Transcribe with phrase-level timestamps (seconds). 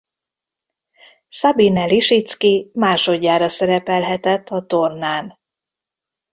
[1.27, 5.39] Sabine Lisicki másodjára szerepelhetett a tornán.